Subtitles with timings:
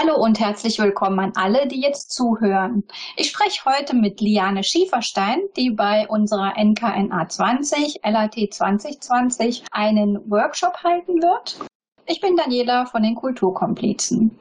[0.00, 2.84] Hallo und herzlich willkommen an alle, die jetzt zuhören.
[3.16, 10.84] Ich spreche heute mit Liane Schieferstein, die bei unserer NKNA 20, LAT 2020 einen Workshop
[10.84, 11.58] halten wird.
[12.06, 14.38] Ich bin Daniela von den Kulturkomplizen.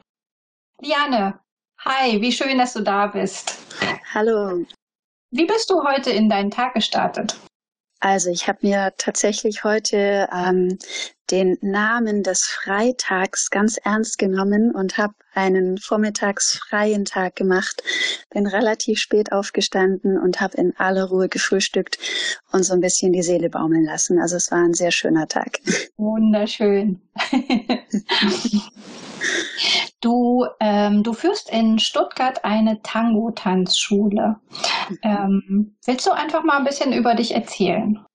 [0.80, 1.40] Liane,
[1.84, 3.58] hi, wie schön, dass du da bist.
[4.14, 4.64] Hallo.
[5.32, 7.36] Wie bist du heute in deinen Tag gestartet?
[8.00, 10.78] Also ich habe mir tatsächlich heute ähm,
[11.32, 17.84] den Namen des Freitags ganz ernst genommen und habe einen vormittagsfreien Tag gemacht.
[18.30, 21.98] Bin relativ spät aufgestanden und habe in aller Ruhe gefrühstückt
[22.52, 24.20] und so ein bisschen die Seele baumeln lassen.
[24.20, 25.59] Also es war ein sehr schöner Tag.
[25.98, 27.02] Wunderschön.
[30.02, 34.38] Du, ähm, du führst in Stuttgart eine Tango-Tanzschule.
[34.90, 34.98] Mhm.
[35.04, 38.06] Ähm, willst du einfach mal ein bisschen über dich erzählen?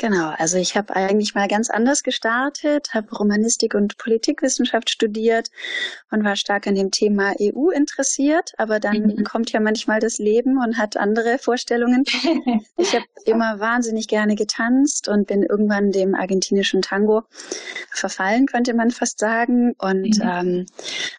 [0.00, 5.50] Genau, also ich habe eigentlich mal ganz anders gestartet, habe Romanistik und Politikwissenschaft studiert
[6.12, 9.24] und war stark an dem Thema EU interessiert, aber dann mhm.
[9.24, 12.04] kommt ja manchmal das Leben und hat andere Vorstellungen.
[12.76, 17.24] ich habe immer wahnsinnig gerne getanzt und bin irgendwann dem argentinischen Tango
[17.90, 19.74] verfallen, könnte man fast sagen.
[19.78, 20.22] Und mhm.
[20.22, 20.66] ähm,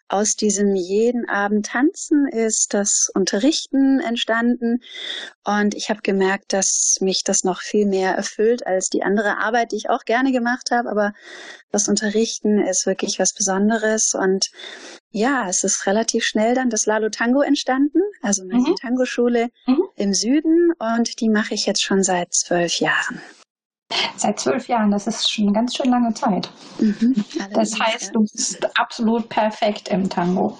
[0.08, 4.80] aus diesem jeden Abend tanzen ist das Unterrichten entstanden
[5.58, 9.72] und ich habe gemerkt, dass mich das noch viel mehr erfüllt als die andere Arbeit,
[9.72, 10.88] die ich auch gerne gemacht habe.
[10.88, 11.12] Aber
[11.72, 14.14] das Unterrichten ist wirklich was Besonderes.
[14.14, 14.50] Und
[15.10, 18.76] ja, es ist relativ schnell dann das Lalo Tango entstanden, also meine mhm.
[18.76, 19.82] Tango-Schule mhm.
[19.96, 20.72] im Süden.
[20.78, 23.20] Und die mache ich jetzt schon seit zwölf Jahren.
[24.16, 26.48] Seit zwölf Jahren, das ist schon eine ganz schön lange Zeit.
[26.78, 30.56] Mhm, das heißt, du bist absolut perfekt im Tango.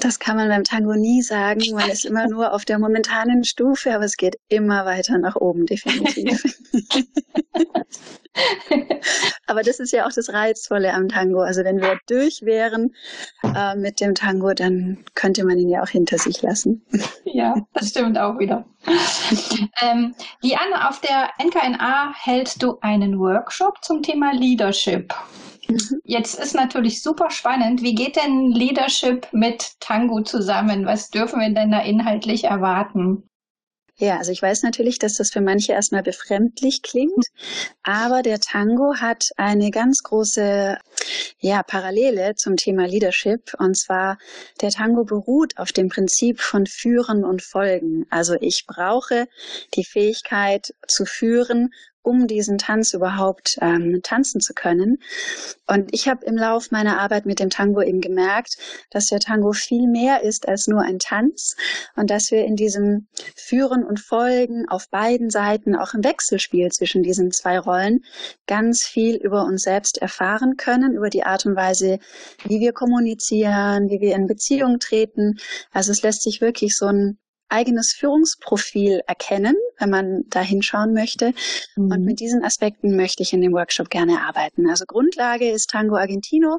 [0.00, 1.60] Das kann man beim Tango nie sagen.
[1.72, 5.66] Man ist immer nur auf der momentanen Stufe, aber es geht immer weiter nach oben,
[5.66, 6.42] definitiv.
[9.46, 11.40] aber das ist ja auch das Reizvolle am Tango.
[11.40, 12.94] Also wenn wir durch wären
[13.42, 16.84] äh, mit dem Tango, dann könnte man ihn ja auch hinter sich lassen.
[17.24, 18.64] ja, das stimmt auch wieder.
[19.82, 25.14] ähm, Liane, auf der NKNA hältst du einen Workshop zum Thema Leadership.
[25.68, 26.00] Mhm.
[26.04, 27.82] Jetzt ist natürlich super spannend.
[27.82, 30.86] Wie geht denn Leadership mit Tango zusammen?
[30.86, 33.27] Was dürfen wir denn da inhaltlich erwarten?
[34.00, 37.26] Ja, also ich weiß natürlich, dass das für manche erstmal befremdlich klingt,
[37.82, 40.78] aber der Tango hat eine ganz große
[41.40, 44.18] ja, Parallele zum Thema Leadership und zwar
[44.60, 48.06] der Tango beruht auf dem Prinzip von Führen und Folgen.
[48.08, 49.26] Also ich brauche
[49.74, 51.70] die Fähigkeit zu führen
[52.02, 54.98] um diesen Tanz überhaupt ähm, tanzen zu können.
[55.66, 58.56] Und ich habe im Lauf meiner Arbeit mit dem Tango eben gemerkt,
[58.90, 61.56] dass der Tango viel mehr ist als nur ein Tanz
[61.96, 67.02] und dass wir in diesem Führen und Folgen auf beiden Seiten, auch im Wechselspiel zwischen
[67.02, 68.00] diesen zwei Rollen,
[68.46, 71.98] ganz viel über uns selbst erfahren können, über die Art und Weise,
[72.44, 75.38] wie wir kommunizieren, wie wir in Beziehung treten.
[75.72, 81.32] Also es lässt sich wirklich so ein eigenes Führungsprofil erkennen, wenn man da hinschauen möchte.
[81.76, 81.92] Mhm.
[81.92, 84.68] Und mit diesen Aspekten möchte ich in dem Workshop gerne arbeiten.
[84.68, 86.58] Also Grundlage ist Tango Argentino.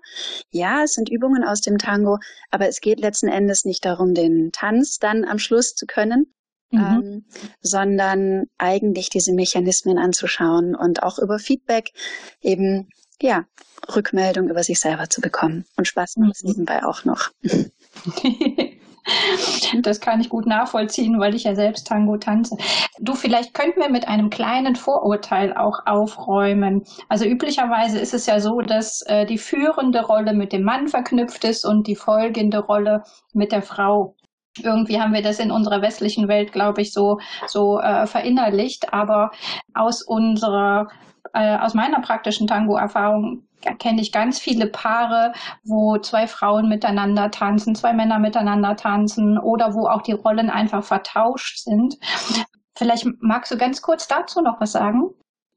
[0.51, 2.17] Ja, es sind Übungen aus dem Tango,
[2.51, 6.33] aber es geht letzten Endes nicht darum, den Tanz dann am Schluss zu können,
[6.71, 6.79] Mhm.
[6.79, 7.25] Ähm,
[7.61, 11.91] sondern eigentlich diese Mechanismen anzuschauen und auch über Feedback
[12.41, 12.89] eben,
[13.19, 13.45] ja,
[13.95, 15.65] Rückmeldung über sich selber zu bekommen.
[15.77, 16.49] Und Spaß macht es mhm.
[16.49, 17.31] nebenbei auch noch.
[19.81, 22.57] Das kann ich gut nachvollziehen, weil ich ja selbst Tango tanze.
[22.99, 26.83] Du, vielleicht könnten wir mit einem kleinen Vorurteil auch aufräumen.
[27.07, 31.43] Also üblicherweise ist es ja so, dass äh, die führende Rolle mit dem Mann verknüpft
[31.43, 33.03] ist und die folgende Rolle
[33.33, 34.15] mit der Frau
[34.63, 38.93] irgendwie haben wir das in unserer westlichen Welt, glaube ich, so, so äh, verinnerlicht.
[38.93, 39.31] Aber
[39.73, 40.87] aus unserer,
[41.33, 43.43] äh, aus meiner praktischen Tango-Erfahrung
[43.77, 49.73] kenne ich ganz viele Paare, wo zwei Frauen miteinander tanzen, zwei Männer miteinander tanzen oder
[49.73, 51.97] wo auch die Rollen einfach vertauscht sind.
[52.77, 55.09] Vielleicht magst du ganz kurz dazu noch was sagen?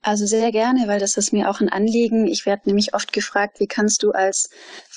[0.03, 2.27] Also sehr gerne, weil das ist mir auch ein Anliegen.
[2.27, 4.51] Ich werde nämlich oft gefragt, wie kannst du als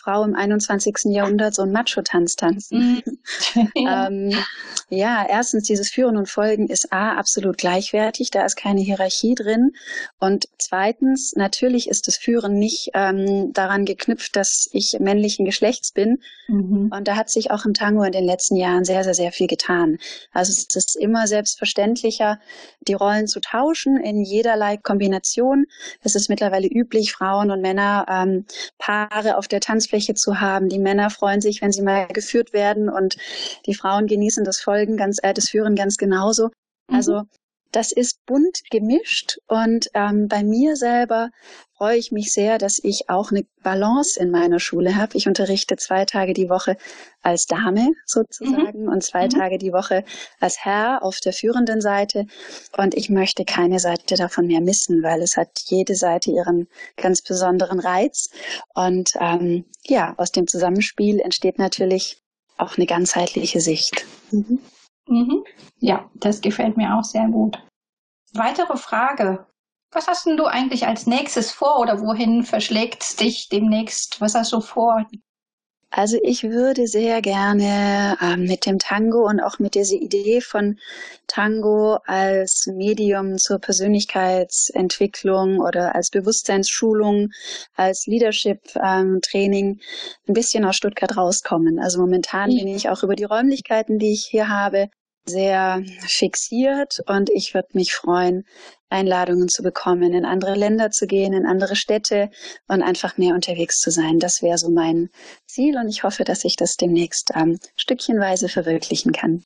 [0.06, 0.98] Frau im 21.
[1.06, 3.02] Jahrhundert so einen Macho-Tanz tanzen.
[3.56, 3.72] Mhm.
[3.75, 4.31] ähm,
[4.90, 9.72] ja, erstens, dieses Führen und Folgen ist A, absolut gleichwertig, da ist keine Hierarchie drin.
[10.19, 16.19] Und zweitens, natürlich ist das Führen nicht ähm, daran geknüpft, dass ich männlichen Geschlechts bin.
[16.48, 16.92] Mhm.
[16.96, 19.48] Und da hat sich auch im Tango in den letzten Jahren sehr, sehr, sehr viel
[19.48, 19.98] getan.
[20.31, 22.40] Also es ist immer selbstverständlicher,
[22.88, 25.65] die Rollen zu tauschen in jederlei Kombination.
[26.01, 28.45] Es ist mittlerweile üblich, Frauen und Männer ähm,
[28.77, 30.69] Paare auf der Tanzfläche zu haben.
[30.69, 33.18] Die Männer freuen sich, wenn sie mal geführt werden und
[33.65, 36.45] die Frauen genießen das Folgen ganz, äh, das Führen ganz genauso.
[36.89, 36.95] Mhm.
[36.95, 37.24] Also
[37.75, 41.30] das ist bunt gemischt und ähm, bei mir selber
[41.77, 45.18] freue ich mich sehr, dass ich auch eine Balance in meiner Schule habe.
[45.18, 46.77] Ich unterrichte zwei Tage die Woche
[47.22, 48.89] als Dame sozusagen mhm.
[48.89, 49.30] und zwei mhm.
[49.30, 50.06] Tage die Woche
[50.39, 52.27] als Herr auf der führenden Seite.
[52.77, 57.21] Und ich möchte keine Seite davon mehr missen, weil es hat jede Seite ihren ganz
[57.21, 58.30] besonderen Reiz.
[58.74, 62.21] Und ähm, ja, aus dem Zusammenspiel entsteht natürlich
[62.57, 64.06] auch eine ganzheitliche Sicht.
[64.31, 64.60] Mhm.
[65.07, 65.44] Mhm.
[65.80, 67.57] Ja, das gefällt mir auch sehr gut.
[68.34, 69.48] Weitere Frage.
[69.92, 74.22] Was hast denn du eigentlich als nächstes vor oder wohin verschlägt dich demnächst?
[74.22, 75.06] Was hast du vor?
[75.91, 80.77] Also ich würde sehr gerne ähm, mit dem Tango und auch mit dieser Idee von
[81.27, 87.29] Tango als Medium zur Persönlichkeitsentwicklung oder als Bewusstseinsschulung,
[87.75, 89.79] als Leadership-Training ähm,
[90.27, 91.79] ein bisschen aus Stuttgart rauskommen.
[91.79, 92.63] Also momentan ja.
[92.63, 94.89] bin ich auch über die Räumlichkeiten, die ich hier habe,
[95.25, 98.45] sehr fixiert und ich würde mich freuen,
[98.89, 102.30] Einladungen zu bekommen, in andere Länder zu gehen, in andere Städte
[102.68, 104.19] und einfach mehr unterwegs zu sein.
[104.19, 105.10] Das wäre so mein
[105.48, 109.44] Ziel und ich hoffe, dass ich das demnächst ähm, stückchenweise verwirklichen kann.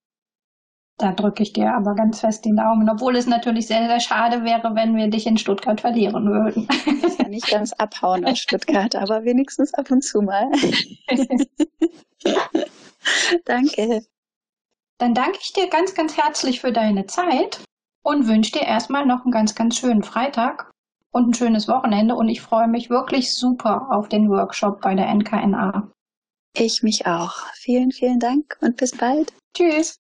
[0.97, 4.43] Da drücke ich dir aber ganz fest die Daumen, obwohl es natürlich sehr, sehr schade
[4.43, 6.67] wäre, wenn wir dich in Stuttgart verlieren würden.
[7.07, 10.51] Ich kann nicht ganz abhauen aus Stuttgart, aber wenigstens ab und zu mal.
[13.45, 14.01] Danke.
[14.99, 17.63] Dann danke ich dir ganz, ganz herzlich für deine Zeit
[18.03, 20.69] und wünsche dir erstmal noch einen ganz, ganz schönen Freitag
[21.11, 22.15] und ein schönes Wochenende.
[22.15, 25.89] Und ich freue mich wirklich super auf den Workshop bei der NKNA.
[26.53, 27.33] Ich mich auch.
[27.53, 29.33] Vielen, vielen Dank und bis bald.
[29.55, 29.99] Tschüss.